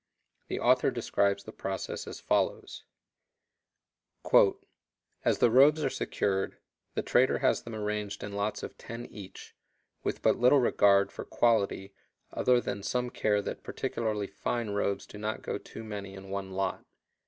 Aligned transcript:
The 0.47 0.59
author 0.59 0.89
describes 0.89 1.43
the 1.43 1.51
process 1.51 2.07
as 2.07 2.19
follows: 2.19 2.85
"As 5.23 5.37
the 5.37 5.51
robes 5.51 5.83
are 5.83 5.91
secured, 5.91 6.57
the 6.95 7.03
trader 7.03 7.37
has 7.37 7.61
them 7.61 7.75
arranged 7.75 8.23
in 8.23 8.31
lots 8.33 8.63
of 8.63 8.79
ten 8.79 9.05
each, 9.05 9.55
with 10.03 10.23
but 10.23 10.39
little 10.39 10.57
regard 10.59 11.11
for 11.11 11.23
quality 11.23 11.93
other 12.31 12.59
than 12.59 12.81
some 12.81 13.11
care 13.11 13.43
that 13.43 13.61
particularly 13.61 14.25
fine 14.25 14.71
robes 14.71 15.05
do 15.05 15.19
not 15.19 15.43
go 15.43 15.59
too 15.59 15.83
many 15.83 16.15
in 16.15 16.31
one 16.31 16.53
lot. 16.53 16.83